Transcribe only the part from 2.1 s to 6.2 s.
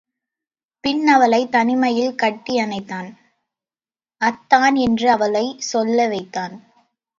கட்டி அணைத்தான், அத்தான் என்று அவளைச் சொல்ல